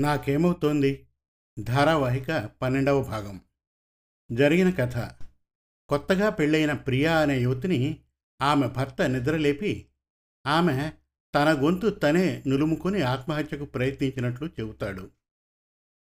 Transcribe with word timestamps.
నాకేమవుతోంది? 0.00 1.06
ధారావాహిక 1.60 2.50
పన్నెండవ 2.62 3.02
భాగం. 3.02 3.40
జరిగిన 4.32 4.70
కథ. 4.70 4.96
కొత్తగా 5.88 6.30
పెళ్ళైన 6.30 6.72
ప్రియా 6.72 7.18
అనే 7.18 7.40
యువతిని 7.40 8.00
ఆమె 8.42 8.66
భర్త 8.66 9.02
నిద్రలేపి 9.02 9.86
ఆమె 10.46 10.92
తన 11.34 11.52
గొంతు 11.52 11.90
తనే 11.90 12.42
నులుముకొని 12.46 13.02
ఆత్మహత్యకు 13.02 13.64
ప్రయత్నించినట్లు 13.64 14.46
చెబుతాడు. 14.46 15.10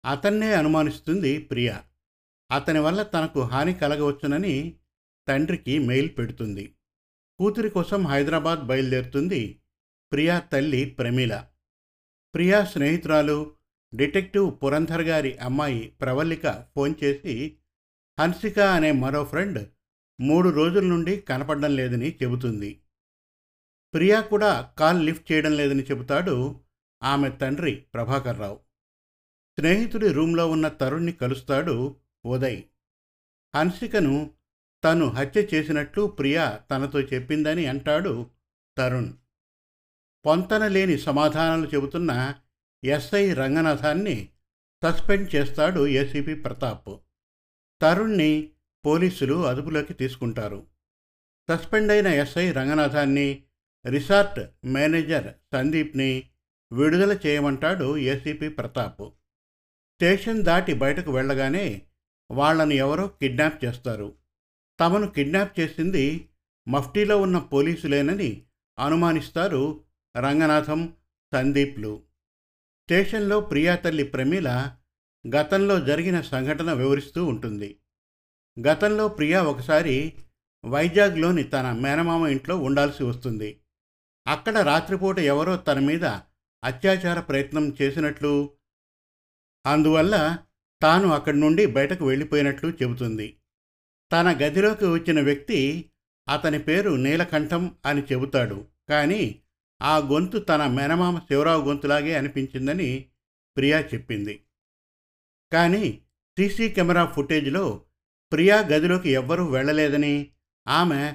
అతన్నే 0.06 0.54
అనుమానిస్తుంది 0.54 1.42
ప్రియా. 1.42 1.84
అతని 2.52 2.80
వల్ల 2.80 3.04
తనకు 3.04 3.42
హాని 3.42 3.74
కలగవచ్చునని 3.74 4.80
తండ్రికి 5.28 5.80
మెయిల్ 5.80 6.10
పెడుతుంది. 6.18 6.76
కూతురి 7.40 7.70
కోసం 7.70 8.08
హైదరాబాద్ 8.08 8.60
బయలుదేరుతుంది 8.60 9.62
ప్రియా 10.12 10.40
తల్లి 10.40 10.86
ప్రమీల. 10.86 11.48
ప్రియా 12.36 12.66
స్నేహితురాలు 12.66 13.59
డిటెక్టివ్ 13.94 14.64
పురంధర్ 14.64 15.02
గారి 15.02 15.38
అమ్మాయి 15.38 15.88
ప్రవల్లిక 15.88 16.68
ఫోన్ 16.76 16.96
చేసి 17.04 17.58
హన్సిక 18.20 18.60
అనే 18.60 18.92
మరో 18.92 19.26
ఫ్రెండ్ 19.26 19.70
మూడు 20.22 20.50
రోజుల 20.50 20.84
నుండి 20.84 21.18
కనపడడం 21.18 21.76
లేదని 21.76 22.12
చెబుతుంది. 22.12 22.82
ప్రియా 23.94 24.22
కూడా 24.22 24.74
కాల్ 24.80 25.06
లిఫ్ట్ 25.06 25.32
చేయడం 25.32 25.58
లేదని 25.58 25.84
చెబుతాడు 25.84 26.60
ఆమె 27.04 27.30
తండ్రి 27.30 27.76
ప్రభాకర్ 27.76 28.40
రావు. 28.40 28.60
స్నేహితుడి 29.60 30.14
రూంలో 30.14 30.50
ఉన్న 30.50 30.68
తరుణ్ణి 30.68 31.12
కలుస్తాడు 31.12 31.96
ఉదయ్. 32.26 32.64
హన్సికను 33.56 34.32
తను 34.84 35.10
హత్య 35.10 35.48
చేసినట్లు 35.54 36.08
ప్రియా 36.08 36.60
తనతో 36.72 37.00
చెప్పిందని 37.00 37.66
అంటాడు 37.66 38.30
తరుణ్. 38.78 39.14
పొంతన 40.26 40.68
లేని 40.68 40.98
సమాధానాలు 40.98 41.68
చెబుతున్న 41.68 42.36
ఎస్ఐ 42.84 43.34
రంగనాథాన్ని 43.34 44.30
సస్పెండ్ 44.84 45.36
చేస్తాడు 45.36 45.88
ఏసీపీ 45.88 46.36
ప్రతాప్. 46.36 47.00
తరుణ్ణి 47.82 48.50
పోలీసులు 48.86 49.48
అదుపులోకి 49.48 49.94
తీసుకుంటారు. 49.94 50.66
సస్పెండ్ 51.50 51.92
అయిన 51.92 52.08
ఎస్ఐ 52.08 52.52
రంగనాథాన్ని 52.52 53.44
రిసార్ట్ 53.90 54.68
మేనేజర్ 54.68 55.28
సందీప్ని 55.54 56.24
విడుదల 56.72 57.20
చేయమంటాడు 57.26 57.98
ఏసీపీ 57.98 58.50
ప్రతాప్. 58.50 59.02
స్టేషన్ 59.94 60.44
దాటి 60.44 60.74
బయటకు 60.74 61.12
వెళ్ళగానే 61.12 61.82
వాళ్ళను 62.32 62.74
ఎవరో 62.74 63.08
కిడ్నాప్ 63.08 63.66
చేస్తారు. 63.66 64.16
తమను 64.80 65.08
కిడ్నాప్ 65.08 65.60
చేసింది 65.60 66.30
మఫ్టీలో 66.68 67.22
ఉన్న 67.22 67.38
పోలీసులేనని 67.38 68.42
అనుమానిస్తారు 68.80 69.82
రంగనాథం 70.18 70.94
సందీప్లు. 71.34 72.09
స్టేషన్లో 72.90 73.40
ప్రియా 73.40 73.76
తల్లి 73.76 74.04
ప్రమీల 74.04 74.76
గతంలో 75.36 75.80
జరిగిన 75.80 76.22
సంఘటన 76.22 76.74
వివరిస్తూ 76.74 77.26
ఉంటుంది. 77.26 77.78
గతంలో 78.68 79.08
ప్రియా 79.08 79.42
ఒకసారి 79.42 80.14
వైజాగ్లోని 80.66 81.44
తన 81.44 81.72
మేనమామ 81.72 82.28
ఇంట్లో 82.28 82.58
ఉండాల్సి 82.58 83.04
వస్తుంది. 83.04 83.60
అక్కడ 84.28 84.58
రాత్రిపూట 84.58 85.20
ఎవరో 85.20 85.58
తన 85.58 85.80
మీద 85.80 86.06
అత్యాచార 86.64 87.20
ప్రయత్నం 87.20 87.76
చేసినట్లు 87.82 88.50
అందువల్ల 89.66 90.38
తాను 90.82 91.12
అక్కడి 91.12 91.40
నుండి 91.40 91.66
బయటకు 91.66 92.06
వెళ్ళిపోయినట్లు 92.06 92.70
చెబుతుంది. 92.70 93.38
తన 94.12 94.38
గదిలోకి 94.44 94.86
వచ్చిన 94.86 95.22
వ్యక్తి 95.22 95.90
అతని 96.30 96.60
పేరు 96.60 96.90
నీలకంఠం 96.90 97.76
అని 97.86 98.02
చెబుతాడు. 98.02 98.66
కానీ 98.90 99.40
ఆ 99.82 99.98
గొంతు 99.98 100.38
తన 100.38 100.68
మేనమామ 100.68 101.20
శివరావు 101.20 101.66
గొంతులాగే 101.66 102.14
అనిపించిందని 102.14 103.06
ప్రియా 103.58 103.80
చెప్పింది. 103.82 104.44
కానీ 105.54 106.02
సీసీ 106.40 106.70
కెమెరా 106.70 107.06
ఫుటేజ్లో 107.06 107.86
ప్రియా 108.32 108.60
గదిలోకి 108.60 109.10
ఎవ్వరూ 109.10 109.46
వెళ్ళలేదని 109.46 110.30
ఆమె 110.68 111.14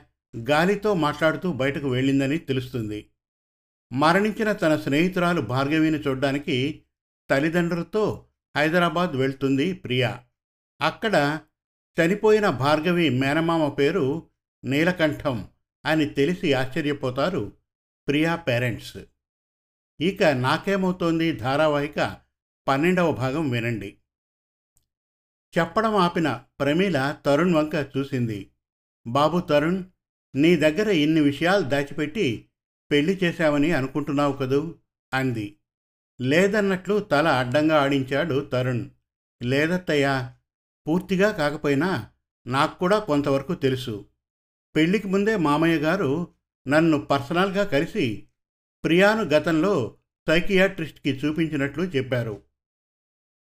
గాలితో 0.50 0.94
మాట్లాడుతూ 0.94 1.53
బయటకు 1.53 1.88
వెళ్ళిందని 1.88 2.38
తెలుస్తుంది. 2.38 3.11
మరణించిన 3.93 4.53
తన 4.53 4.77
స్నేహితురాలు 4.77 5.41
భార్గవిని 5.41 5.99
చూడ్డానికి 5.99 6.83
తల్లిదండ్రులతో 7.31 8.27
హైదరాబాద్ 8.56 9.11
వెళ్తుంది 9.11 9.72
ప్రియా. 9.72 10.25
అక్కడ 10.83 11.38
చనిపోయిన 12.00 12.50
భార్గవి 12.50 13.11
మేనమామ 13.11 13.69
పేరు 13.69 14.27
నీలకంఠం 14.65 15.49
అని 15.87 16.06
తెలిసి 16.06 16.53
ఆశ్చర్యపోతారు 16.53 17.53
ప్రియా 18.09 18.37
పేరెంట్స్ 18.37 18.97
ఇక 20.00 20.25
నాకేమవుతోంది 20.25 21.32
ధారావాహిక 21.32 22.16
పన్నెండవ 22.69 23.12
భాగం 23.12 23.50
వినండి. 23.50 23.98
చెప్పడం 25.59 25.97
ఆపిన 25.97 26.44
ప్రమీల 26.60 27.16
తరుణ్ 27.26 27.54
వంక 27.54 27.87
చూసింది. 27.97 28.50
బాబు 29.06 29.41
తరుణ్ 29.41 29.84
నీ 30.34 30.56
దగ్గర 30.56 30.88
ఇన్ని 30.88 31.20
విషయాలు 31.20 31.62
దాచిపెట్టి 31.62 32.48
పెళ్ళి 32.91 33.19
చేశావని 33.25 33.72
అనుకుంటున్నావు 33.72 34.32
కదూ? 34.32 34.75
అంది. 35.14 35.56
లేదన్నట్లు 36.20 36.98
తల 37.00 37.28
అడ్డంగా 37.28 37.82
ఆడించాడు 37.82 38.41
తరుణ్. 38.53 38.91
లేదత్తయ్యా 39.43 40.37
పూర్తిగా 40.88 41.31
కాకపోయినా 41.31 42.10
నాకు 42.47 42.78
కూడా 42.78 42.98
కొంతవరకు 42.98 43.54
తెలుసు. 43.54 44.09
పెళ్ళికి 44.76 45.09
ముందే 45.09 45.37
మామయ్య 45.37 45.76
గారు 45.76 46.28
నన్ను 46.69 46.98
పర్సనల్గా 46.98 47.64
కలిసి 47.64 48.26
ప్రియాను 48.84 49.22
గతంలో 49.22 49.97
సైకియాట్రిస్ట్కి 50.28 51.10
చూపించినట్లు 51.10 51.82
చెప్పారు. 51.82 52.42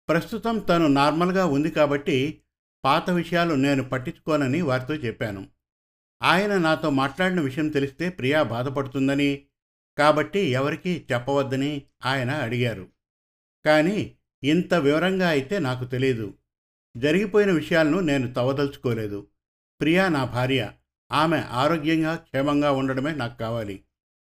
ప్రస్తుతం 0.09 0.59
తను 0.59 0.87
నార్మల్గా 0.87 1.47
ఉంది 1.47 1.71
కాబట్టి 1.71 2.43
పాత 2.85 3.11
విషయాలు 3.11 3.55
నేను 3.55 3.85
పట్టించుకోనని 3.85 4.63
వారితో 4.63 4.95
చెప్పాను. 4.95 5.49
ఆయన 6.23 6.59
నాతో 6.59 6.91
మాట్లాడిన 6.91 7.41
విషయం 7.41 7.69
తెలిస్తే 7.69 8.09
ప్రియా 8.09 8.43
బాధపడుతుందని 8.43 9.45
కాబట్టి 9.99 10.41
ఎవరికీ 10.41 11.07
చెప్పవద్దని 11.13 11.83
ఆయన 12.05 12.31
అడిగారు. 12.31 12.89
కానీ 13.67 14.17
ఇంత 14.45 14.75
వివరంగా 14.75 15.29
అయితే 15.29 15.59
నాకు 15.59 15.85
తెలియదు 15.85 16.35
జరిగిపోయిన 16.97 17.51
విషయాలను 17.51 18.01
నేను 18.01 18.33
తవదలుచుకోలేదు 18.33 19.27
ప్రియా 19.81 20.09
నా 20.09 20.25
భార్య. 20.25 20.73
ఆమె 21.13 21.39
ఆరోగ్యంగా 21.39 22.17
క్షేమంగా 22.17 22.73
ఉండడమే 22.73 23.15
నాకు 23.15 23.39
కావాలి. 23.39 23.85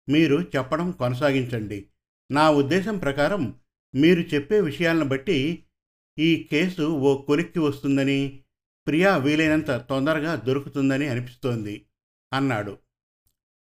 మీరు 0.09 0.41
చెప్పడం 0.57 0.91
కొనసాగించండి. 0.91 1.87
నా 2.33 2.51
ఉద్దేశం 2.51 2.99
ప్రకారం 2.99 3.55
మీరు 3.95 4.21
చెప్పే 4.21 4.61
విషయాలను 4.61 5.05
బట్టి 5.05 5.65
ఈ 6.19 6.49
కేసు 6.51 6.83
ఓ 6.83 7.23
కొలిక్కి 7.23 7.59
వస్తుందని 7.59 8.41
ప్రియా 8.87 9.17
వీలైనంత 9.17 9.71
తొందరగా 9.71 10.35
దొరుకుతుందని 10.35 11.09
అనిపిస్తోంది 11.09 11.87
అన్నాడు. 12.33 12.79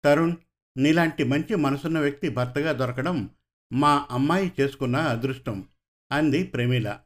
తరుణ్ 0.03 0.35
నీలాంటి 0.77 1.23
మంచి 1.23 1.55
మనసున్న 1.55 1.99
వ్యక్తి 1.99 2.29
భర్తగా 2.29 2.71
దొరకడం 2.71 3.29
మా 3.73 4.07
అమ్మాయి 4.11 4.51
చేసుకున్న 4.61 4.95
అదృష్టం 4.95 5.65
అంది 6.11 6.43
ప్రమీల. 6.43 6.99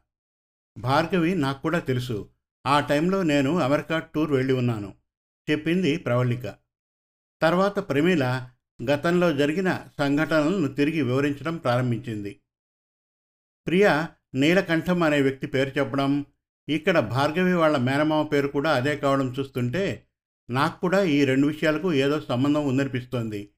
భార్గవి 0.78 1.34
నాకు 1.34 1.62
కూడా 1.62 1.78
తెలుసు. 1.78 2.28
ఆ 2.66 2.80
టైంలో 2.80 3.22
నేను 3.22 3.58
అమెరికా 3.58 3.98
టూర్ 3.98 4.32
వెళ్ళి 4.32 4.52
ఉన్నాను. 4.52 4.99
చెప్పింది 5.50 5.96
ప్రవళిక. 5.96 6.54
తర్వాత 7.42 7.78
ప్రమీల 7.78 8.48
గతంలో 8.90 9.32
జరిగిన 9.32 9.86
సంఘటనలను 9.98 10.68
తిరిగి 10.68 11.02
వివరించడం 11.02 11.56
ప్రారంభించింది. 11.56 12.40
ప్రియా 13.66 14.08
నీలకంఠం 14.34 15.02
అనే 15.02 15.22
వ్యక్తి 15.22 15.46
పేరు 15.46 15.78
చెప్పడం 15.78 16.26
ఇక్కడ 16.68 16.98
భార్గవి 16.98 17.52
వాళ్ళ 17.52 17.76
మేనమామ 17.76 18.26
పేరు 18.26 18.48
కూడా 18.48 18.74
అదే 18.74 18.96
కావడం 18.96 19.34
చూస్తుంటే 19.38 20.06
నాకు 20.50 20.80
కూడా 20.80 21.02
ఈ 21.02 21.24
రెండు 21.24 21.46
విషయాలకు 21.46 21.92
ఏదో 21.92 22.20
సంబంధం 22.20 22.66
ఉందనిపిస్తోంది. 22.68 23.50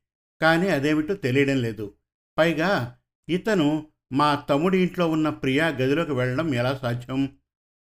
కానీ 0.43 0.69
అదేమిటో 0.69 1.15
తెలియడం 1.15 1.57
లేదు. 1.57 1.95
పైగా 2.39 2.99
ఇతను 3.29 3.87
మా 4.13 4.35
తమ్ముడి 4.35 4.79
ఇంట్లో 4.79 5.11
ఉన్న 5.11 5.29
ప్రియా 5.29 5.69
గదిలోకి 5.69 6.13
వెళ్ళడం 6.13 6.55
ఎలా 6.55 6.79
సాధ్యం? 6.83 7.37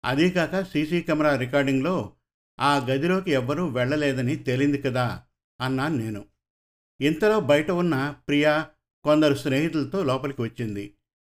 అదీకాక 0.05 0.63
సీసీ 0.63 1.03
కెమెరా 1.03 1.37
రికార్డింగ్లో 1.37 2.14
ఆ 2.61 2.77
గదిలోకి 2.77 3.31
ఎవ్వరూ 3.31 3.69
వెళ్ళలేదని 3.69 4.37
తేలింది 4.37 4.83
కదా 4.83 5.23
అన్నాను 5.61 5.97
నేను. 5.97 6.25
ఇంతలో 7.01 7.41
బయట 7.41 7.71
ఉన్న 7.71 8.15
ప్రియా 8.29 8.67
కొందరు 9.05 9.35
స్నేహితులతో 9.35 10.05
లోపలికి 10.05 10.43
వచ్చింది. 10.43 10.95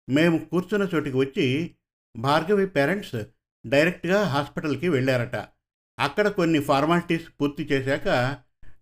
మేము 0.10 0.38
కూర్చున్న 0.38 0.90
చోటికి 0.96 1.18
వచ్చి 1.18 1.76
భార్గవి 2.18 2.68
పేరెంట్స్ 2.68 3.24
డైరెక్ట్గా 3.68 4.24
హాస్పిటల్కి 4.24 4.90
వెళ్ళారట. 4.90 5.36
అక్కడ 6.00 6.28
కొన్ని 6.28 6.60
ఫార్మాలిటీస్ 6.60 7.42
పూర్తి 7.42 7.64
చేశాక 7.64 8.38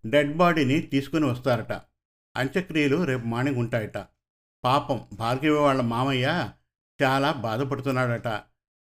డెడ్ 0.06 0.36
బాడీని 0.36 0.80
తీసుకుని 0.80 1.24
వస్తారట. 1.24 1.72
అంత్యక్రియలు 2.36 3.04
రేపు 3.04 3.26
మార్నింగ్ 3.26 3.58
ఉంటాయట. 3.58 3.98
పాపం 4.64 5.04
భార్గవి 5.12 5.58
వాళ్ళ 5.58 5.80
మామయ్య 5.80 6.50
చాలా 7.02 7.32
బాధపడుతున్నాడట. 7.32 8.28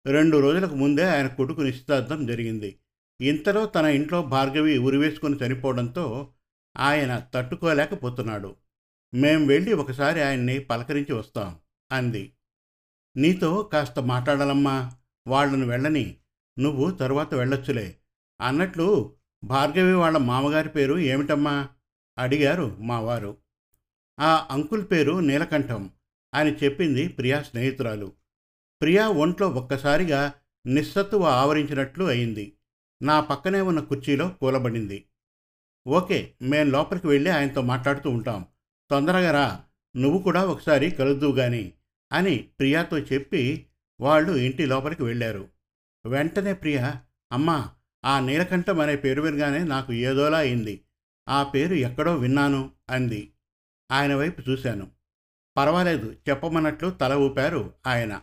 రెండు 0.06 0.38
రోజులకు 0.38 0.76
ముందే 0.76 1.04
ఆయన 1.04 1.28
కొడుకు 1.28 1.62
నిశ్చితార్థం 1.62 2.26
జరిగింది. 2.26 2.78
ఇంతలో 3.21 3.65
తన 3.65 3.85
ఇంట్లో 3.85 4.21
భార్గవి 4.21 4.77
ఉరివేసుకుని 4.77 5.35
చనిపోవడంతో 5.35 6.33
ఆయన 6.77 7.23
తట్టుకోలేకపోతున్నాడు. 7.33 8.56
మేం 9.13 9.47
వెళ్ళి 9.47 9.73
ఒకసారి 9.73 10.21
ఆయన్ని 10.21 10.59
పలకరించి 10.59 11.13
వస్తాం 11.13 11.59
అంది. 11.91 12.33
నీతో 13.18 13.63
కాస్త 13.63 14.00
మాట్లాడాలమ్మా. 14.00 14.91
వాళ్ళను 15.27 15.65
వెళ్ళని 15.65 16.15
నువ్వు 16.59 16.91
తరువాత 16.91 17.33
వెళ్ళొచ్చులే. 17.33 17.97
అన్నట్లు 18.41 19.15
భార్గవి 19.44 19.94
వాళ్ళ 19.94 20.18
మామగారి 20.18 20.69
పేరు 20.69 20.97
ఏమిటమ్మా? 20.97 21.69
అడిగారు 22.18 22.77
మావారు. 22.79 23.38
ఆ 24.19 24.47
అంకుల్ 24.51 24.85
పేరు 24.91 25.19
నీలకంఠం 25.19 25.89
అని 26.33 26.56
చెప్పింది 26.56 27.07
ప్రియా 27.07 27.41
స్నేహితురాలు. 27.41 28.12
ప్రియా 28.81 29.07
ఒంట్లో 29.07 29.50
ఒక్కసారిగా 29.50 30.33
నిస్సత్తువ 30.65 31.23
ఆవరించినట్లు 31.23 32.06
అయింది. 32.06 32.53
నా 33.01 33.19
పక్కనే 33.19 33.62
ఉన్న 33.62 33.80
కుర్చీలో 33.80 34.30
కూలబడింది. 34.30 35.06
ఓకే 35.88 36.33
మేం 36.42 36.71
లోపలికి 36.71 37.07
వెళ్ళి 37.07 37.30
ఆయనతో 37.30 37.62
మాట్లాడుతూ 37.62 38.09
ఉంటాం. 38.09 38.45
తొందరగా 38.92 39.31
రా 39.31 39.63
నువ్వు 39.98 40.19
కూడా 40.19 40.45
ఒకసారి 40.45 40.92
కలుద్దువు 40.92 41.36
గాని 41.36 41.71
అని 42.12 42.50
ప్రియాతో 42.59 43.00
చెప్పి 43.00 43.68
వాళ్ళు 44.01 44.31
ఇంటి 44.31 44.65
లోపలికి 44.65 45.03
వెళ్ళారు. 45.03 45.48
వెంటనే 46.06 46.53
ప్రియ 46.53 46.92
అమ్మా 47.31 47.69
ఆ 48.06 48.19
నీలకంఠం 48.19 48.80
అనే 48.80 48.95
పేరు 48.95 49.21
వినగానే 49.21 49.63
నాకు 49.63 49.94
ఏదోలా 49.94 50.38
అయింది. 50.38 50.81
ఆ 51.30 51.44
పేరు 51.44 51.74
ఎక్కడో 51.74 52.15
విన్నాను 52.15 52.71
అంది. 52.89 53.31
ఆయన 53.92 54.15
వైపు 54.15 54.50
చూశాను. 54.50 54.88
పర్వాలేదు 55.57 56.15
చెప్పమన్నట్లు 56.30 56.89
తల 56.89 57.13
ఊపారు 57.13 57.74
ఆయన. 57.88 58.21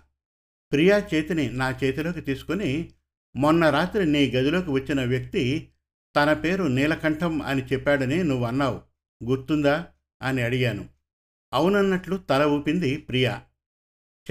ప్రియా 0.72 1.08
చేతిని 1.14 1.50
నా 1.52 1.70
చేతిలోకి 1.70 2.20
తీసుకుని 2.20 2.92
మొన్న 3.38 3.70
రాత్రి 3.70 4.06
నీ 4.06 4.30
గదిలోకి 4.30 4.70
వచ్చిన 4.70 5.04
వ్యక్తి 5.04 5.68
తన 6.16 6.32
పేరు 6.32 6.64
నీలకంఠం 6.64 7.42
అని 7.42 7.64
చెప్పాడని 7.64 8.24
నువ్వు 8.24 8.44
అన్నావు. 8.44 8.80
గుర్తుందా? 9.24 9.86
అని 10.22 10.42
అడిగాను. 10.42 10.88
అవునన్నట్లు 11.52 12.16
తల 12.16 12.44
ఊపింది 12.44 12.96
ప్రియా. 12.96 13.42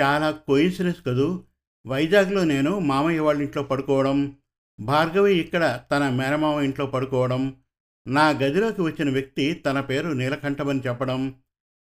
చాలా 0.02 0.32
కోయిన్సిడెన్స్ 0.32 1.02
కదూ? 1.06 1.44
వైజాగ్లో 1.88 2.44
నేను 2.44 2.80
మామయ్య 2.80 3.20
వాళ్ళ 3.20 3.42
ఇంట్లో 3.42 3.64
పడుకోవడం 3.64 4.36
భార్గవి 4.80 5.36
ఇక్కడ 5.36 5.84
తన 5.92 6.10
మేనమామ 6.10 6.62
ఇంట్లో 6.62 6.86
పడుకోవడం 6.86 7.56
నా 8.08 8.30
గదిలోకి 8.30 8.82
వచ్చిన 8.82 9.10
వ్యక్తి 9.10 9.54
తన 9.54 9.80
పేరు 9.80 10.08
నీలకంఠమని 10.08 10.80
చెప్పడం 10.80 11.36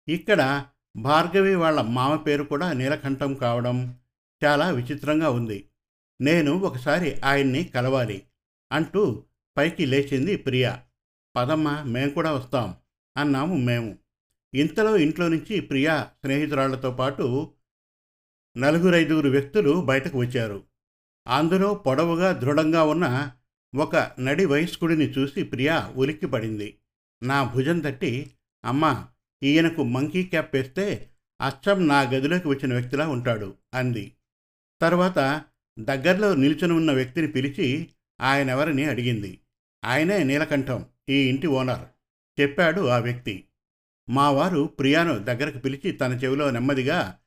ఇక్కడ 0.07 0.65
భార్గవి 0.97 1.55
వాళ్ళ 1.55 1.81
మామ 1.81 2.15
పేరు 2.15 2.43
కూడా 2.43 2.73
నీలకంఠం 2.73 3.33
కావడం 3.33 3.95
చాలా 4.45 4.69
విచిత్రంగా 4.69 5.29
ఉంది. 5.29 5.65
నేను 6.21 6.57
ఒకసారి 6.57 7.21
ఆయన్ని 7.21 7.63
కలవాలి 7.63 8.23
అంటూ 8.71 9.23
పైకి 9.57 9.85
లేచింది 9.85 10.35
ప్రియా. 10.35 10.83
పదమ్మ 11.35 11.81
మేము 11.81 12.09
కూడా 12.09 12.31
వస్తాం 12.31 12.75
అన్నాము 13.17 13.57
మేము. 13.57 13.97
ఇంతలో 14.55 14.97
ఇంట్లో 14.97 15.27
నుంచి 15.27 15.59
ప్రియా 15.59 16.09
స్నేహితురాళ్ళతో 16.23 16.91
పాటు 16.91 17.53
నలుగురైదుగురు 18.57 19.29
వ్యక్తులు 19.29 19.81
బయటకు 19.81 20.17
వచ్చారు. 20.17 20.63
అందులో 21.27 21.73
పొడవుగా 21.73 22.31
దృఢంగా 22.31 22.83
ఉన్న 22.83 23.31
ఒక 23.75 24.11
నడి 24.19 24.45
వయస్కుడిని 24.45 25.05
చూసి 25.05 25.43
ప్రియా 25.43 25.93
ఉలిక్కిపడింది 25.95 26.77
నా 27.23 27.43
భుజం 27.43 27.79
తట్టి 27.79 28.31
అమ్మా 28.65 29.07
ఈయనకు 29.43 29.83
మంకీ 29.83 30.23
క్యాప్ 30.23 30.55
వేస్తే 30.55 31.09
అచ్చం 31.41 31.87
నా 31.87 32.01
గదిలోకి 32.01 32.47
వచ్చిన 32.47 32.73
వ్యక్తిలా 32.73 33.07
ఉంటాడు 33.07 33.55
అంది. 33.73 34.13
తర్వాత 34.81 35.43
దగ్గరలో 35.79 36.35
నిల్చుని 36.35 36.73
ఉన్న 36.73 36.91
వ్యక్తిని 36.91 37.27
పిలిచి 37.27 37.89
ఆయనెవరని 38.21 38.85
అడిగింది. 38.85 39.39
ఆయనే 39.85 40.23
నీలకంఠం 40.23 40.85
ఈ 41.09 41.29
ఇంటి 41.29 41.47
ఓనర్ 41.47 41.85
చెప్పాడు 42.41 42.87
ఆ 42.87 42.97
వ్యక్తి. 42.97 43.43
మా 44.09 44.31
వారు 44.31 44.63
ప్రియాను 44.63 45.19
దగ్గరకు 45.19 45.57
పిలిచి 45.57 45.91
తన 45.91 46.13
చెవిలో 46.13 46.51
నెమ్మదిగా 46.51 47.17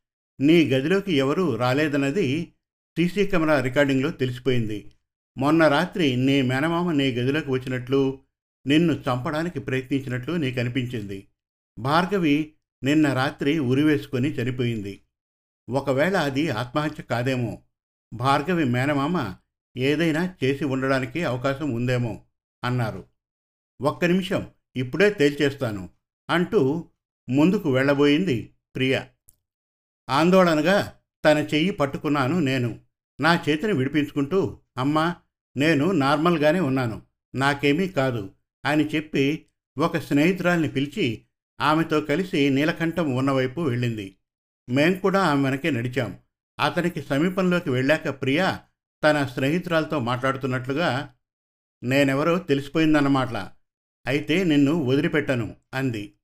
నీ 0.41 0.71
గదిలోకి 0.71 1.13
ఎవరూ 1.13 1.57
రాలేదన్నది 1.57 2.53
సీసీ 2.99 3.27
కెమెరా 3.27 3.61
రికార్డింగ్లో 3.61 4.11
తెలిసిపోయింది. 4.11 4.91
మొన్న 5.39 5.69
రాత్రి 5.69 6.17
నీ 6.17 6.43
మేనమామ 6.43 6.93
నీ 6.93 7.13
గదిలోకి 7.13 7.51
వచ్చినట్లు 7.51 8.21
నిన్ను 8.67 8.93
చంపడానికి 8.93 9.61
ప్రయత్నించినట్లు 9.61 10.35
నీకు 10.35 10.61
అనిపించింది 10.61 11.27
భార్గవి 11.79 12.53
నిన్న 12.85 13.13
రాత్రి 13.13 13.59
ఉరివేసుకొని 13.59 14.29
చనిపోయింది. 14.29 15.01
ఒకవేళ 15.71 16.17
అది 16.17 16.49
ఆత్మహత్య 16.49 17.03
కాదేమో 17.03 17.59
భార్గవి 18.13 18.65
మేనమామ 18.65 19.35
ఏదైనా 19.77 20.35
చేసి 20.45 20.65
ఉండడానికి 20.65 21.25
అవకాశం 21.25 21.71
ఉందేమో 21.71 22.23
అన్నారు. 22.65 23.05
ఒక్క 23.83 24.05
నిమిషం 24.05 24.51
ఇప్పుడే 24.77 25.11
తేల్చేస్తాను 25.11 25.89
అంటూ 26.31 26.89
ముందుకు 27.31 27.71
వెళ్ళబోయింది 27.71 28.55
ప్రియ. 28.77 29.01
ఆందోళనగా 30.11 30.99
తన 31.25 31.39
చెయ్యి 31.39 31.71
పట్టుకున్నాను 31.71 32.39
నేను. 32.41 32.81
నా 33.21 33.45
చేతిని 33.49 33.73
విడిపించుకుంటూ 33.73 34.59
అమ్మా 34.79 35.17
నేను 35.57 35.91
నార్మల్గానే 35.91 36.61
ఉన్నాను. 36.61 37.03
నాకేమీ 37.35 37.89
కాదు 37.89 38.31
అని 38.67 38.87
చెప్పి 38.87 39.47
ఒక 39.79 39.99
స్నేహితురాల్ని 39.99 40.69
పిలిచి 40.69 41.25
ఆమెతో 41.61 42.01
కలిసి 42.01 42.51
నీలకంఠం 42.51 43.13
ఉన్నవైపు 43.13 43.61
వెళ్ళింది. 43.61 44.17
మేం 44.71 44.99
కూడా 44.99 45.23
ఆమె 45.23 45.51
వెనకే 45.51 45.71
నడిచాం. 45.71 46.19
అతనికి 46.61 47.03
సమీపంలోకి 47.03 47.71
వెళ్ళాక 47.71 48.09
ప్రియ 48.09 48.57
తన 49.05 49.27
స్నేహితురాలతో 49.27 49.99
మాట్లాడుతున్నట్లుగా 49.99 51.15
నేనెవరో 51.83 52.39
తెలిసిపోయిందన్నమాట. 52.39 53.35
అయితే 54.07 54.45
నిన్ను 54.45 54.73
వదిలిపెట్టను 54.73 55.57
అంది. 55.75 56.15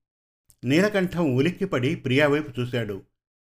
నీలకంఠం 0.63 1.35
ఉలిక్కిపడి 1.35 1.95
ప్రియా 1.95 2.27
వైపు 2.27 2.59
చూశాడు. 2.59 3.03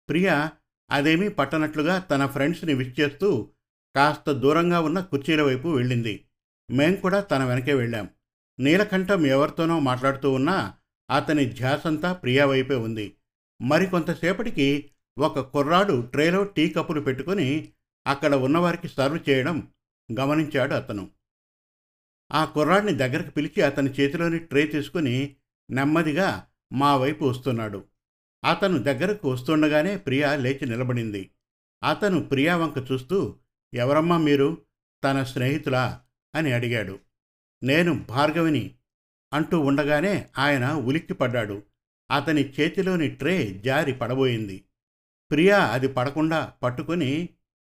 ప్రియా 0.10 0.52
అదేమీ 0.92 1.28
పట్టనట్లుగా 1.28 2.00
తన 2.00 2.26
ఫ్రెండ్స్ని 2.26 2.74
విష్ 2.74 3.00
చేస్తూ 3.00 3.50
కాస్త 3.96 4.32
దూరంగా 4.32 4.80
ఉన్న 4.80 5.00
కుర్చీల 5.00 5.42
వైపు 5.42 5.68
వెళ్ళింది. 5.68 6.26
మేం 6.72 6.96
కూడా 6.96 7.22
తన 7.22 7.44
వెనకే 7.44 7.74
వెళ్ళాం. 7.74 8.10
నీలకంఠం 8.60 9.26
ఎవరితోనో 9.26 9.80
మాట్లాడుతూ 9.80 10.32
ఉన్నా 10.32 10.74
అతని 11.16 11.46
ధ్యాసంతా 11.46 12.14
ప్రియా 12.14 12.46
వైపే 12.46 12.76
ఉంది. 12.76 13.16
మరికొంతసేపటికి 13.62 14.90
ఒక 15.20 15.40
కుర్రాడు 15.40 16.02
ట్రేలో 16.02 16.44
టీ 16.44 16.70
కప్పులు 16.70 17.02
పెట్టుకుని 17.02 17.72
అక్కడ 18.08 18.36
ఉన్నవారికి 18.36 18.88
సర్వ్ 18.88 19.30
చేయడం 19.30 19.68
గమనించాడు 20.20 20.74
అతను. 20.74 21.10
ఆ 22.32 22.46
కుర్రాడిని 22.46 22.94
దగ్గరకు 22.94 23.30
పిలిచి 23.30 23.62
అతని 23.62 23.90
చేతిలోని 23.90 24.40
ట్రే 24.40 24.66
తీసుకుని 24.66 25.36
నెమ్మదిగా 25.72 26.48
మా 26.74 26.98
వైపు 26.98 27.26
వస్తున్నాడు. 27.26 27.84
అతను 28.46 28.78
దగ్గరకు 28.78 29.32
వస్తుండగానే 29.32 29.98
ప్రియా 29.98 30.36
లేచి 30.36 30.66
నిలబడింది. 30.66 31.30
అతను 31.84 32.24
ప్రియా 32.24 32.58
వంక 32.58 32.92
చూస్తూ 32.92 33.36
ఎవరమ్మా 33.74 34.18
మీరు? 34.18 34.58
తన 35.04 35.24
స్నేహితులా? 35.24 36.02
అని 36.36 36.52
అడిగాడు. 36.52 37.00
నేను 37.64 38.06
భార్గవిని 38.10 38.76
అంటూ 39.34 39.60
ఉండగానే 39.60 40.30
ఆయన 40.38 40.72
ఉలిక్కిపడ్డాడు. 40.72 41.64
అతని 42.12 42.50
చేతిలోని 42.50 43.10
ట్రే 43.10 43.62
జారి 43.66 43.94
పడబోయింది. 43.94 44.64
ప్రియా 45.32 45.60
అది 45.60 45.88
పడకుండా 45.88 46.54
పట్టుకుని 46.64 47.30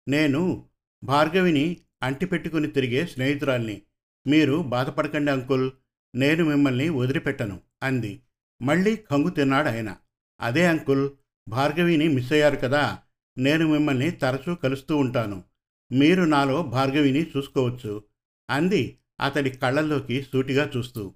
నేను 0.07 0.65
భార్గవిని 1.03 1.77
అంటిపెట్టుకుని 2.03 2.67
తిరిగే 2.67 3.05
స్నేహితురాల్ని. 3.05 3.81
మీరు 4.27 4.61
బాధపడకండి 4.61 5.31
అంకుల్ 5.31 5.71
నేను 6.15 6.45
మిమ్మల్ని 6.45 6.89
వదిలిపెట్టను 6.89 7.61
అంది. 7.83 8.21
మళ్ళీ 8.61 8.95
కంగు 8.95 9.29
తిన్నాడు 9.29 9.67
ఆయన. 9.67 9.97
అదే 10.41 10.67
అంకుల్ 10.67 11.09
భార్గవిని 11.49 12.07
మిస్ 12.07 12.33
అయ్యారు 12.33 12.55
కదా 12.55 12.99
నేను 13.37 13.67
మిమ్మల్ని 13.67 14.11
తరచూ 14.11 14.55
కలుస్తూ 14.55 14.97
ఉంటాను. 14.97 15.43
మీరు 15.91 16.23
నాలో 16.23 16.63
భార్గవిని 16.63 17.23
చూసుకోవచ్చు 17.37 18.03
అంది 18.49 18.97
అతడి 19.21 19.49
కళ్ళల్లోకి 19.49 20.21
సూటిగా 20.21 20.71
చూస్తూ. 20.77 21.13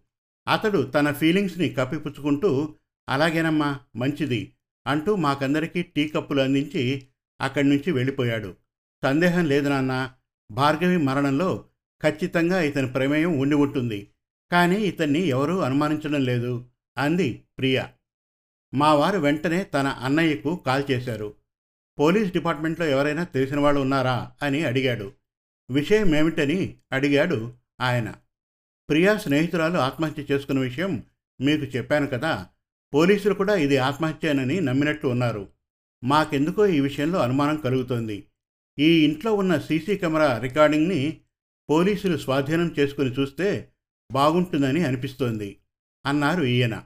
అతడు 0.48 0.82
తన 0.82 1.12
ఫీలింగ్స్ని 1.12 1.70
కప్పిపుచ్చుకుంటూ 1.70 2.76
అలాగేనమ్మా 3.10 3.80
మంచిది. 3.96 4.54
అంటూ 4.88 5.16
మాకందరికీ 5.16 5.82
టీ 5.82 6.08
కప్పులు 6.08 6.42
అందించి 6.42 7.08
అక్కడి 7.42 7.70
నుంచి 7.70 7.92
వెళ్ళిపోయాడు. 7.92 8.56
సందేహం 9.04 9.46
లేదు 9.46 9.70
నాన్న. 9.70 10.12
భార్గవి 10.52 10.98
మరణంలో 10.98 11.66
ఖచ్చితంగా 12.04 12.62
ఇతని 12.62 12.92
ప్రమేయం 12.92 13.40
ఉండి 13.40 13.56
ఉంటుంది. 13.56 14.08
కానీ 14.52 14.76
ఇతన్ని 14.76 15.20
ఎవరూ 15.20 15.60
అనుమానించడం 15.60 16.24
లేదు 16.24 16.66
అంది 16.98 17.44
ప్రియ. 17.58 17.84
మా 18.74 18.94
వారు 18.94 19.20
వెంటనే 19.20 19.64
తన 19.64 19.88
అన్నయ్యకు 19.88 20.64
కాల్ 20.66 20.84
చేశారు. 20.92 21.34
పోలీస్ 22.00 22.32
డిపార్ట్మెంట్లో 22.32 22.86
ఎవరైనా 22.86 23.24
తెలిసిన 23.24 23.60
వాళ్ళు 23.60 23.82
ఉన్నారా 23.82 24.32
అని 24.44 24.64
అడిగాడు. 24.64 25.14
విషయం 25.72 26.16
ఏమిటని 26.16 26.78
అడిగాడు 26.92 27.54
ఆయన. 27.82 28.14
ప్రియా 28.90 29.18
స్నేహితురాలు 29.18 29.78
ఆత్మహత్య 29.78 30.24
చేసుకున్న 30.32 30.60
విషయం 30.60 31.04
మీకు 31.42 31.64
చెప్పాను 31.64 32.08
కదా 32.08 32.48
పోలీసులు 32.94 33.34
కూడా 33.34 33.56
ఇది 33.56 33.78
ఆత్మహత్యనని 33.78 34.62
నమ్మినట్లు 34.62 35.10
ఉన్నారు. 35.10 35.50
మాకెందుకో 36.04 36.68
ఈ 36.68 36.80
విషయంలో 36.80 37.20
అనుమానం 37.20 37.58
కలుగుతోంది. 37.58 38.26
ఈ 38.80 39.06
ఇంట్లో 39.06 39.34
ఉన్న 39.34 39.60
సీసీ 39.60 39.98
కెమెరా 39.98 40.38
రికార్డింగ్ని 40.38 41.22
పోలీసులు 41.70 42.18
స్వాధీనం 42.18 42.76
చేసుకుని 42.80 43.10
చూస్తే 43.10 43.70
బాగుంటుందని 44.12 44.84
అనిపిస్తోంది 44.84 45.58
అన్నారు 46.06 46.44
ఈయన. 46.44 46.86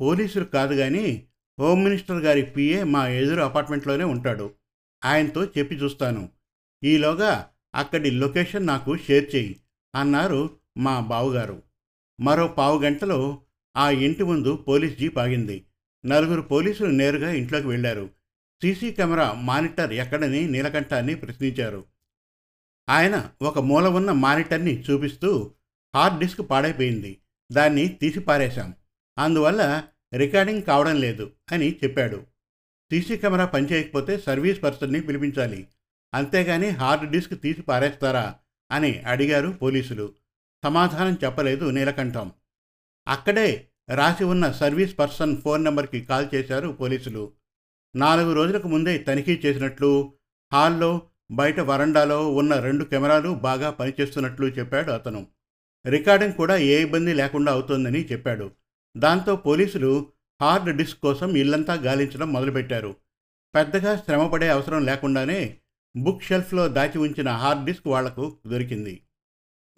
పోలీసులు 0.00 0.44
కాదు 0.44 0.74
కానీ 0.74 1.26
హోమ్ 1.60 1.84
మినిస్టర్ 1.84 2.16
గారి 2.16 2.42
పిఏ 2.42 2.82
మా 2.82 3.08
ఎదురు 3.08 3.40
అపార్ట్మెంట్లోనే 3.40 4.04
ఉంటాడు. 4.04 4.54
ఆయనతో 5.04 5.44
చెప్పి 5.44 5.74
చూస్తాను. 5.74 6.28
ఈలోగా 6.84 7.48
అక్కడి 7.74 8.10
లొకేషన్ 8.10 8.66
నాకు 8.66 8.96
షేర్ 8.96 9.34
చెయ్యి 9.34 9.56
అన్నారు 9.94 10.50
మా 10.78 11.00
బావుగారు. 11.00 11.62
మరో 12.20 12.48
పావు 12.48 12.82
గంటలో 12.82 13.42
ఆ 13.78 13.90
ఇంటి 13.90 14.22
ముందు 14.22 14.56
పోలీస్ 14.56 14.98
జీప్ 14.98 15.18
ఆగింది. 15.18 15.64
నలుగురు 16.06 16.40
పోలీసులు 16.40 16.90
నేరుగా 16.90 17.32
ఇంట్లోకి 17.32 17.66
వెళ్ళారు 17.66 18.10
సీసీ 18.62 18.92
కెమెరా 18.92 19.32
మానిటర్ 19.32 19.92
ఎక్కడని 19.92 20.48
నీలకంఠాన్ని 20.48 21.14
ప్రశ్నించారు. 21.14 21.84
ఆయన 22.88 23.30
ఒక 23.42 23.58
మూల 23.58 23.86
ఉన్న 23.86 24.12
మానిటర్ని 24.12 24.80
చూపిస్తూ 24.80 25.54
హార్డ్ 25.96 26.18
డిస్క్ 26.18 26.50
పాడైపోయింది. 26.50 27.18
దాన్ని 27.52 27.88
తీసి 27.88 28.20
పారేశాం. 28.20 28.74
అందువల్ల 29.18 29.84
రికార్డింగ్ 30.16 30.62
కావడం 30.62 31.00
లేదు 31.00 31.32
అని 31.52 31.76
చెప్పాడు. 31.84 32.16
సీసీ 32.92 33.16
కెమెరా 33.16 33.44
పనిచేయకపోతే 33.44 34.18
సర్వీస్ 34.18 34.62
పర్సన్ని 34.62 35.00
పిలిపించాలి. 35.00 35.68
అంతేగాని 36.14 36.68
హార్డ్ 36.68 37.10
డిస్క్ 37.10 37.40
తీసి 37.40 37.62
పారేస్తారా 37.62 38.34
అని 38.70 39.00
అడిగారు 39.00 39.48
పోలీసులు. 39.48 40.14
సమాధానం 40.64 41.18
చెప్పలేదు 41.24 41.70
నీలకంఠం. 41.70 42.32
అక్కడే 43.08 43.67
రాసి 43.94 44.24
ఉన్న 44.24 44.52
సర్వీస్ 44.52 44.98
పర్సన్ 44.98 45.36
ఫోన్ 45.36 45.64
నెంబర్కి 45.64 46.00
కాల్ 46.00 46.26
చేశారు 46.34 46.68
పోలీసులు. 46.68 47.32
నాలుగు 47.96 48.32
రోజులకు 48.32 48.68
ముందే 48.68 48.98
తనిఖీ 48.98 49.40
చేసినట్లు 49.46 50.12
హాల్లో 50.52 51.02
బయట 51.30 51.60
వరండాలో 51.60 52.32
ఉన్న 52.32 52.60
రెండు 52.60 52.84
కెమెరాలు 52.84 53.28
బాగా 53.28 53.70
పనిచేస్తున్నట్లు 53.70 54.46
చెప్పాడు 54.46 54.90
అతను. 54.90 55.26
రికార్డింగ్ 55.86 56.32
కూడా 56.32 56.56
ఏ 56.56 56.82
ఇబ్బంది 56.82 57.14
లేకుండా 57.14 57.52
అవుతోందని 57.52 58.04
చెప్పాడు. 58.04 58.50
దాంతో 58.96 59.36
పోలీసులు 59.36 60.06
హార్డ్ 60.42 60.76
డిస్క్ 60.76 61.00
కోసం 61.00 61.36
ఇల్లంతా 61.36 61.74
గాలించడం 61.74 62.32
మొదలుపెట్టారు. 62.32 62.96
పెద్దగా 63.54 63.96
శ్రమపడే 63.96 64.48
అవసరం 64.48 64.84
లేకుండానే 64.84 65.58
బుక్ 65.96 66.22
షెల్ఫ్లో 66.22 66.68
దాచి 66.68 66.98
ఉంచిన 66.98 67.28
హార్డ్ 67.28 67.64
డిస్క్ 67.64 67.86
వాళ్ళకు 67.86 68.38
దొరికింది. 68.46 69.02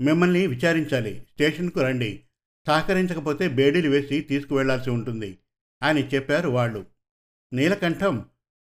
మిమ్మల్ని 0.01 0.47
విచారించాలి. 0.47 1.27
స్టేషన్కు 1.33 1.81
రండి. 1.81 2.23
సహకరించకపోతే 2.71 3.49
బేడీలు 3.49 3.91
వేసి 3.91 4.21
తీసుకువెళ్ళాల్సి 4.21 4.91
ఉంటుంది 4.91 5.39
అని 5.83 6.07
చెప్పారు 6.07 6.49
వాళ్ళు. 6.49 6.87
నీలకంఠం 7.53 8.25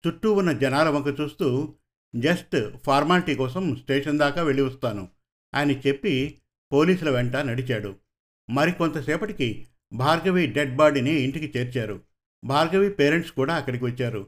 చుట్టూ 0.07 0.33
ఉన్న 0.33 0.53
జనాల 0.53 0.89
వంక 0.89 1.21
చూస్తూ 1.21 1.75
జస్ట్ 2.17 2.57
ఫార్మాలిటీ 2.87 3.35
కోసం 3.35 3.77
స్టేషన్ 3.77 4.19
దాకా 4.19 4.43
వెళ్ళి 4.43 4.63
వస్తాను 4.63 5.09
అని 5.55 5.81
చెప్పి 5.87 6.39
పోలీసుల 6.73 7.11
వెంట 7.11 7.37
నడిచాడు. 7.37 7.97
మరికొంతసేపటికి 8.51 9.67
భార్గవి 9.93 10.47
డెడ్ 10.47 10.77
బాడీని 10.77 11.11
ఇంటికి 11.11 11.59
చేర్చారు. 11.59 12.01
భార్గవి 12.45 12.91
పేరెంట్స్ 12.91 13.33
కూడా 13.33 13.55
అక్కడికి 13.55 13.85
వచ్చారు. 13.85 14.27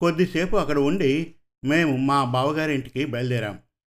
కొద్దిసేపు 0.00 0.56
అక్కడ 0.56 0.78
ఉండి 0.78 1.34
మేము 1.64 1.96
మా 1.96 2.24
బావగారి 2.24 2.74
ఇంటికి 2.74 3.04
బయలుదేరాం. 3.04 3.58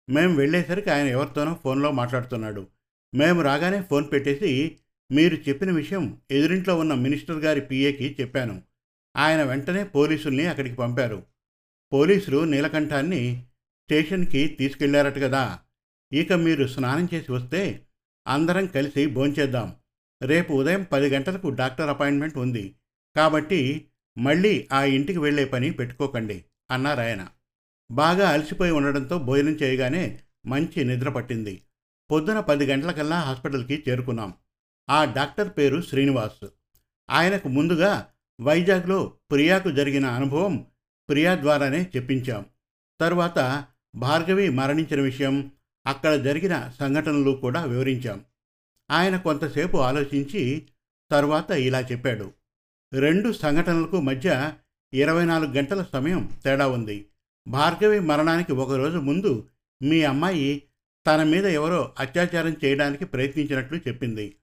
మేము 0.09 0.35
వెళ్ళేసరికి 0.35 0.89
ఆయన 0.89 1.07
ఎవరితోనో 1.07 1.59
ఫోన్లో 1.63 1.91
మాట్లాడుతున్నాడు. 1.91 2.67
మేము 3.15 3.41
రాగానే 3.41 3.81
ఫోన్ 3.81 4.05
పెట్టేసి 4.11 4.77
మీరు 5.11 5.35
చెప్పిన 5.35 5.71
విషయం 5.71 6.21
ఎదురింట్లో 6.31 6.79
ఉన్న 6.79 6.93
మినిస్టర్ 6.93 7.37
గారి 7.37 7.61
పిఏకి 7.61 8.17
చెప్పాను. 8.21 8.61
ఆయన 9.17 9.43
వెంటనే 9.43 9.83
పోలీసుల్ని 9.83 10.45
అక్కడికి 10.45 10.75
పంపారు. 10.75 11.23
పోలీసులు 11.93 12.43
నీలకంఠాన్ని 12.43 13.43
స్టేషన్కి 13.83 14.47
తీసుకెళ్ళారట 14.47 15.15
కదా. 15.15 15.59
ఇక 16.13 16.33
మీరు 16.33 16.67
స్నానం 16.67 17.09
చేసి 17.13 17.31
వస్తే 17.31 17.81
అందరం 18.27 18.65
కలిసి 18.65 19.05
భోంచేద్దాం. 19.05 19.75
రేపు 20.23 20.53
ఉదయం 20.53 20.83
పది 20.83 21.09
గంటలకు 21.09 21.49
డాక్టర్ 21.49 21.89
అపాయింట్మెంట్ 21.89 22.37
ఉంది. 22.37 22.75
కాబట్టి 23.15 23.87
మళ్ళీ 24.17 24.67
ఆ 24.73 24.83
ఇంటికి 24.83 25.19
వెళ్ళే 25.19 25.45
పని 25.45 25.71
పెట్టుకోకండి 25.71 26.45
అన్నారాయన 26.71 27.27
బాగా 27.91 28.29
అలసిపోయి 28.29 28.71
ఉండడంతో 28.71 29.19
భోజనం 29.19 29.51
చేయగానే 29.51 30.19
మంచి 30.45 30.83
నిద్ర 30.83 31.09
పట్టింది. 31.09 31.61
పొద్దున 32.11 32.39
పది 32.39 32.65
గంటలకల్లా 32.65 33.19
హాస్పిటల్కి 33.19 33.83
చేరుకున్నాం. 33.89 34.33
ఆ 34.89 35.05
డాక్టర్ 35.05 35.49
పేరు 35.57 35.81
శ్రీనివాస్. 35.81 36.47
ఆయనకు 37.09 37.49
ముందుగా 37.49 38.07
వైజాగ్లో 38.41 39.13
ప్రియాకు 39.31 39.71
జరిగిన 39.71 40.05
అనుభవం 40.05 40.65
ప్రియా 41.09 41.35
ద్వారానే 41.35 41.91
చెప్పించాం. 41.95 42.45
తరువాత 42.99 43.65
భార్గవి 43.95 44.49
మరణించిన 44.49 45.01
విషయం 45.01 45.51
అక్కడ 45.87 46.23
జరిగిన 46.23 46.71
సంఘటనలు 46.79 47.31
కూడా 47.31 47.65
వివరించాం. 47.65 48.21
ఆయన 48.91 49.17
కొంతసేపు 49.17 49.77
ఆలోచించి 49.77 50.67
తరువాత 51.11 51.51
ఇలా 51.51 51.79
చెప్పాడు. 51.79 52.31
రెండు 52.93 53.31
సంఘటనలకు 53.31 54.01
మధ్య 54.01 54.53
ఇరవై 54.93 55.25
నాలుగు 55.25 55.53
గంటల 55.53 55.85
సమయం 55.93 56.29
తేడా 56.43 56.67
ఉంది. 56.67 57.05
భార్గవి 57.47 57.99
మరణానికి 57.99 58.51
ఒకరోజు 58.51 58.97
ముందు 58.97 59.47
మీ 59.81 60.03
అమ్మాయి 60.03 60.63
తన 61.07 61.23
మీద 61.23 61.45
ఎవరో 61.45 61.95
అత్యాచారం 61.99 62.55
చేయడానికి 62.65 63.05
ప్రయత్నించినట్లు 63.05 63.77
చెప్పింది. 63.77 64.35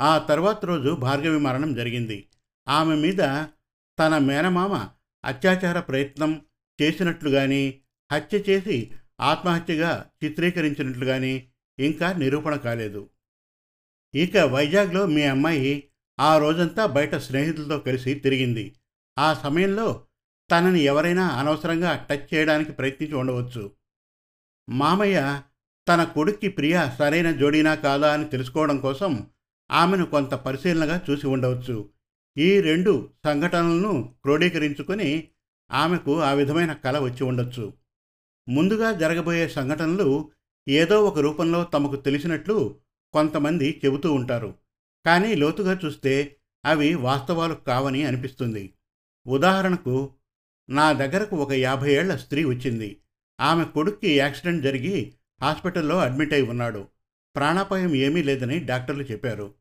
ఆ 0.00 0.18
తర్వాత 0.18 0.64
రోజు 0.64 0.90
భార్గవి 0.90 1.38
మరణం 1.38 1.74
జరిగింది. 1.74 2.28
ఆమె 2.68 2.94
మీద 2.94 3.46
తన 3.98 4.18
మేనమామ 4.18 4.88
అత్యాచార 5.24 5.80
ప్రయత్నం 5.80 6.42
చేసినట్లు 6.82 7.30
కానీ 7.30 7.80
హత్య 8.12 8.38
చేసి 8.38 8.92
ఆత్మహత్యగా 9.20 10.10
చిత్రీకరించినట్లు 10.24 11.04
కానీ 11.04 11.48
ఇంకా 11.78 12.12
నిరూపణ 12.12 12.56
కాలేదు. 12.56 13.10
ఇక 14.14 14.36
వైజాగ్లో 14.36 15.06
మీ 15.06 15.22
అమ్మాయి 15.22 15.84
ఆ 16.20 16.38
రోజంతా 16.38 16.86
బయట 16.86 17.14
స్నేహితులతో 17.14 17.78
కలిసి 17.78 18.14
తిరిగింది. 18.14 18.74
ఆ 19.18 19.34
సమయంలో 19.34 20.04
తనని 20.50 20.80
ఎవరైనా 20.80 21.28
అనవసరంగా 21.28 22.06
టచ్ 22.10 22.34
చేయడానికి 22.34 22.72
ప్రయత్నించి 22.72 23.14
ఉండవచ్చు. 23.14 23.72
మామయ్య 24.68 25.42
తన 25.88 26.04
కొడుక్కి 26.04 26.48
ప్రియ 26.48 26.88
సరైన 26.98 27.32
జోడీనా 27.32 27.74
కాదా 27.74 28.12
అని 28.12 28.24
తెలుసుకోవడం 28.24 28.78
కోసం 28.78 29.26
ఆమెను 29.70 30.04
కొంత 30.06 30.34
పరిశీలనగా 30.34 31.00
చూసి 31.10 31.26
ఉండవచ్చు. 31.26 31.88
ఈ 32.38 32.60
రెండు 32.60 33.10
సంఘటనలను 33.24 34.14
క్రోడీకరించుకొని 34.22 35.28
ఆమెకు 35.72 36.20
ఆ 36.20 36.32
విధమైన 36.32 36.72
కళ 36.72 36.98
వచ్చి 36.98 37.24
ఉండొచ్చు. 37.24 37.72
ముందుగా 38.48 38.92
జరగబోయే 38.92 39.48
సంఘటనలు 39.48 40.30
ఏదో 40.68 41.04
ఒక 41.04 41.18
రూపంలో 41.18 41.64
తమకు 41.64 41.96
తెలిసినట్లు 41.96 42.80
కొంతమంది 43.12 43.80
చెబుతూ 43.84 44.12
ఉంటారు. 44.12 44.54
కానీ 45.06 45.34
లోతుగా 45.34 45.80
చూస్తే 45.84 46.36
అవి 46.64 46.94
వాస్తవాలు 46.94 47.54
కావని 47.54 48.04
అనిపిస్తుంది. 48.04 48.72
ఉదాహరణకు 49.26 50.14
నా 50.70 50.92
దగ్గరకు 50.92 51.36
ఒక 51.36 51.52
యాభై 51.52 51.94
ఏళ్ళ 51.94 52.16
స్త్రీ 52.16 52.44
వచ్చింది. 52.44 53.00
ఆమె 53.40 53.64
కొడుక్కి 53.64 54.18
యాక్సిడెంట్ 54.18 54.62
జరిగి 54.62 55.12
హాస్పిటల్లో 55.42 55.98
అడ్మిట్ 55.98 56.32
అయి 56.32 56.42
ఉన్నాడు. 56.42 56.86
ప్రాణాపాయం 57.38 57.94
ఏమీ 57.94 58.22
లేదని 58.22 58.58
డాక్టర్లు 58.58 59.02
చెప్పారు. 59.02 59.54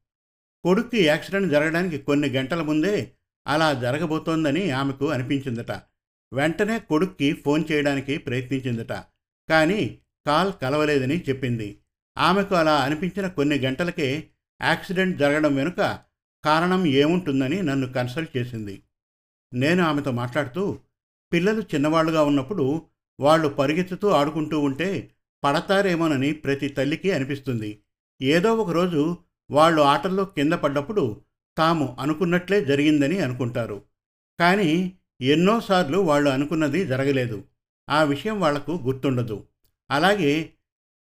కొడుక్కి 0.64 1.06
యాక్సిడెంట్ 1.06 1.52
జరగడానికి 1.52 1.98
కొన్ని 1.98 2.30
గంటల 2.30 2.62
ముందే 2.62 3.12
అలా 3.48 3.74
జరగబోతోందని 3.74 4.72
ఆమెకు 4.72 5.10
అనిపించిందట. 5.10 5.72
వెంటనే 6.34 6.80
కొడుక్కి 6.80 7.34
ఫోన్ 7.34 7.64
చేయడానికి 7.72 8.18
ప్రయత్నించిందట. 8.18 8.92
కానీ 9.50 9.98
కాల్ 10.26 10.54
కలవలేదని 10.62 11.22
చెప్పింది. 11.30 11.78
ఆమెకు 12.18 12.56
అలా 12.56 12.76
అనిపించిన 12.76 13.28
కొన్ని 13.28 13.60
గంటలకే 13.60 14.28
యాక్సిడెంట్ 14.62 15.18
జరగడం 15.18 15.56
వెనుక 15.56 16.00
కారణం 16.46 16.86
ఏముంటుందని 16.86 17.64
నన్ను 17.64 17.94
కన్సల్ట్ 17.94 18.38
చేసింది. 18.38 18.82
నేను 19.54 19.84
ఆమెతో 19.84 20.12
మాట్లాడుతూ 20.12 20.80
పిల్లలు 21.34 21.62
చిన్నవాళ్ళుగా 21.62 22.24
ఉన్నప్పుడు 22.24 22.82
వాళ్ళు 23.20 23.48
పరిగెత్తుతూ 23.48 24.10
ఆడుకుంటూ 24.10 24.60
ఉంటే 24.60 25.12
పడతారేమోనని 25.44 26.34
ప్రతి 26.34 26.68
తల్లికి 26.68 27.12
అనిపిస్తుంది. 27.12 27.80
ఏదో 28.22 28.56
ఒక 28.56 28.70
రోజు 28.70 29.18
వాళ్ళు 29.52 29.82
ఆటల్లో 29.82 30.26
కింద 30.26 30.54
పడ్డప్పుడు 30.54 31.22
తాము 31.58 31.98
అనుకున్నట్లే 32.00 32.66
జరిగిందని 32.66 33.20
అనుకుంటారు. 33.20 33.82
కానీ 34.40 34.94
ఎన్నోసార్లు 35.22 35.98
వాళ్ళు 35.98 36.30
అనుకున్నది 36.30 36.86
జరగలేదు. 36.86 37.44
ఆ 37.90 38.04
విషయం 38.04 38.40
వాళ్ళకు 38.40 38.72
గుర్తుండదు. 38.72 39.48
అలాగే 39.92 40.54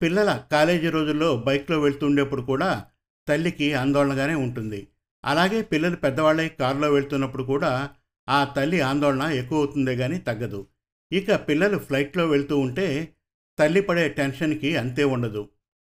పిల్లల 0.02 0.44
కాలేజీ 0.52 0.90
రోజుల్లో 0.90 1.36
బైక్లో 1.36 1.80
వెళ్తుండేప్పుడు 1.80 2.42
కూడా 2.42 2.84
తల్లికి 3.28 3.74
ఆందోళనగానే 3.74 4.34
ఉంటుంది. 4.34 4.88
అలాగే 5.24 5.62
పిల్లలు 5.62 5.96
పెద్దవాళ్ళై 5.96 6.48
కారులో 6.48 6.92
వెళ్తున్నప్పుడు 6.92 7.42
కూడా 7.42 7.90
ఆ 8.28 8.44
తల్లి 8.44 8.80
ఆందోళన 8.80 9.22
ఎక్కువ 9.22 9.58
అవుతుందే 9.58 9.96
కానీ 9.96 10.18
తగ్గదు. 10.18 10.66
ఇక 11.12 11.34
పిల్లలు 11.34 11.78
ఫ్లైట్లో 11.78 12.26
వెళ్తూ 12.26 12.58
ఉంటే 12.58 13.14
తల్లి 13.58 13.80
పడే 13.80 14.08
టెన్షన్కి 14.08 14.76
అంతే 14.76 15.04
ఉండదు. 15.04 15.48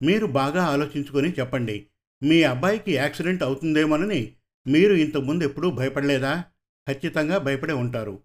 మీరు 0.03 0.27
బాగా 0.27 0.65
ఆలోచించుకొని 0.65 1.31
చెప్పండి 1.33 1.87
మీ 2.23 2.43
అబ్బాయికి 2.43 2.95
యాక్సిడెంట్ 2.95 3.43
అవుతుందేమోనని 3.43 4.35
మీరు 4.69 4.95
ఇంతకుముందు 4.95 5.45
ఎప్పుడూ 5.45 5.71
భయపడలేదా? 5.71 6.45
ఖచ్చితంగా 6.89 7.39
భయపడే 7.39 7.73
ఉంటారు. 7.73 8.23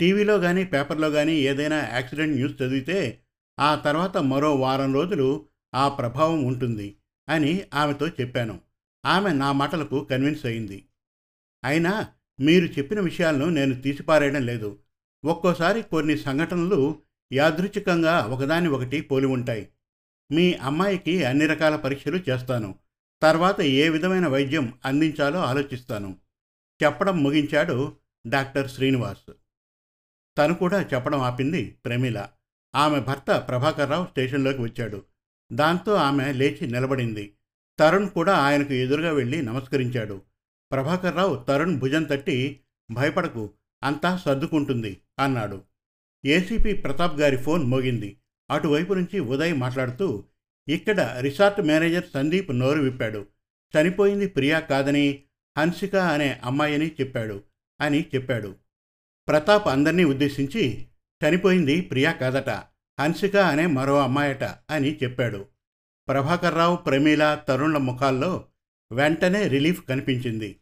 టీవీలో 0.00 0.38
కానీ 0.38 0.64
పేపర్లో 0.64 1.10
కానీ 1.10 1.32
ఏదైనా 1.32 1.88
యాక్సిడెంట్ 1.92 2.34
న్యూస్ 2.34 2.62
చదివితే 2.62 3.20
ఆ 3.60 3.74
తర్వాత 3.74 4.16
మరో 4.16 4.54
వారం 4.54 4.94
రోజులు 4.94 5.46
ఆ 5.74 5.88
ప్రభావం 5.88 6.44
ఉంటుంది 6.44 6.96
అని 7.28 7.64
ఆమెతో 7.74 8.08
చెప్పాను. 8.08 8.60
ఆమె 9.06 9.32
నా 9.32 9.52
మాటలకు 9.52 10.04
కన్విన్స్ 10.04 10.46
అయింది. 10.46 10.84
అయినా 11.64 12.06
మీరు 12.40 12.64
చెప్పిన 12.64 13.00
విషయాలను 13.00 13.48
నేను 13.48 13.80
తీసిపారేయడం 13.80 14.46
లేదు. 14.46 14.78
ఒక్కోసారి 15.24 15.82
కొన్ని 15.82 16.18
సంఘటనలు 16.18 16.98
యాదృచ్ఛికంగా 17.32 18.24
ఒకదాని 18.24 18.68
ఒకటి 18.68 19.00
పోలి 19.00 19.26
ఉంటాయి. 19.26 19.68
మీ 20.32 20.52
అమ్మాయికి 20.52 21.24
అన్ని 21.24 21.46
రకాల 21.46 21.76
పరీక్షలు 21.76 22.16
చేస్తాను. 22.30 22.74
తర్వాత 23.22 23.60
ఏ 23.60 23.88
విధమైన 23.88 24.26
వైద్యం 24.26 24.74
అందించాలో 24.84 25.38
ఆలోచిస్తాను. 25.38 26.16
చెప్పడం 26.84 27.22
ముగించాడు 27.22 27.96
డాక్టర్ 28.26 28.70
శ్రీనివాస్. 28.70 29.32
తను 30.38 30.54
కూడా 30.54 30.82
చెప్పడం 30.82 31.20
ఆపింది 31.20 31.76
ప్రమీల. 31.84 32.28
ఆమె 32.74 33.00
భర్త 33.00 33.44
ప్రభాకర్రావు 33.48 34.06
స్టేషన్లోకి 34.06 34.62
వచ్చాడు. 34.62 35.02
దాంతో 35.52 35.94
ఆమె 35.94 36.32
లేచి 36.32 36.66
నిలబడింది. 36.66 37.32
తరుణ్ 37.78 38.08
కూడా 38.08 38.36
ఆయనకు 38.36 38.72
ఎదురుగా 38.72 39.12
వెళ్ళి 39.12 39.42
నమస్కరించాడు. 39.42 40.22
ప్రభాకర్రావు 40.72 41.36
తరుణ్ 41.36 41.78
భుజం 41.78 42.02
తట్టి 42.02 42.60
భయపడకు 42.90 43.50
అంతా 43.82 44.16
సర్దుకుంటుంది 44.16 45.00
అన్నాడు. 45.18 45.62
ఏసీపీ 46.26 46.72
ప్రతాప్ 46.72 47.20
గారి 47.20 47.36
ఫోన్ 47.36 47.64
మోగింది. 47.64 48.16
అటువైపు 48.50 48.94
నుంచి 48.94 49.20
ఉదయ్ 49.20 49.54
మాట్లాడుతూ 49.54 50.24
ఇక్కడ 50.68 51.16
రిసార్ట్ 51.20 51.60
మేనేజర్ 51.60 52.04
సందీప్ 52.14 52.58
నోరు 52.58 52.82
విప్పాడు. 52.82 53.26
చనిపోయింది 53.76 54.28
ప్రియా 54.28 54.60
కాదని 54.60 55.22
హన్సిక 55.58 55.96
అనే 55.96 56.40
అమ్మాయిని 56.44 56.88
చెప్పాడు 56.88 57.42
అని 57.80 58.04
చెప్పాడు. 58.14 58.54
ప్రతాప్ 59.28 59.68
అందరినీ 59.68 60.04
ఉద్దేశించి 60.04 60.86
చనిపోయింది 61.28 61.80
ప్రియా 61.80 62.12
కాదట 62.12 62.50
హన్సిక 63.00 63.36
అనే 63.36 63.66
మరో 63.66 64.02
అమ్మాయట 64.02 64.44
అని 64.44 64.96
చెప్పాడు. 65.02 65.46
ప్రభాకర్రావు 66.08 66.76
ప్రమీల 66.76 67.40
తరుణ్ల 67.48 67.76
ముఖాల్లో 67.76 68.44
వెంటనే 68.92 69.48
రిలీఫ్ 69.48 69.82
కనిపించింది. 69.88 70.56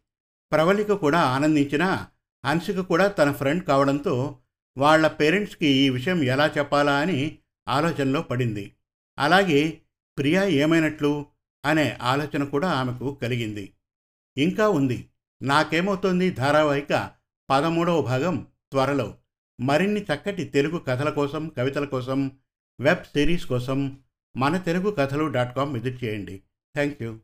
ప్రవళిక 0.52 0.92
కూడా 0.92 1.20
ఆనందించినా 1.20 2.06
హన్సిక 2.46 2.80
కూడా 2.80 3.08
తన 3.08 3.32
ఫ్రెండ్ 3.32 3.64
కావడంతో 3.64 4.38
వాళ్ళ 4.78 5.06
పేరెంట్స్కి 5.06 5.66
ఈ 5.66 5.90
విషయం 5.90 6.22
ఎలా 6.22 6.46
చెప్పాలా 6.58 6.98
అని 6.98 7.38
ఆలోచనలో 7.68 8.22
పడింది. 8.22 8.72
అలాగే 9.18 9.80
ప్రియా 10.18 10.44
ఏమైనట్లు? 10.44 11.26
అనే 11.64 11.98
ఆలోచన 12.02 12.44
కూడా 12.44 12.70
ఆమెకు 12.70 13.18
కలిగింది. 13.22 13.72
ఇంకా 14.38 14.68
ఉంది. 14.68 15.08
నాకేమవుతోంది? 15.42 16.30
ధారావాహిక 16.30 17.10
పదమూడవ 17.50 18.02
భాగం 18.02 18.46
త్వరలో. 18.70 19.14
మరిన్ని 19.60 20.02
చక్కటి 20.02 20.44
తెలుగు 20.44 20.78
కథల 20.78 21.10
కోసం 21.10 21.48
కవితల 21.48 21.84
కోసం 21.84 22.30
వెబ్ 22.80 23.04
సిరీస్ 23.04 23.46
కోసం 23.46 23.98
Mana 24.36 24.56
Telugu 24.56 24.90
Kathalu 24.90 25.24
dot 25.24 25.56
com 25.56 25.74
visit 25.74 26.04
చేయండి. 26.04 26.42
Thank 26.74 27.02
you 27.02 27.18